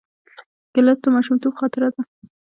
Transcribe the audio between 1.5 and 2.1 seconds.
خاطره ده.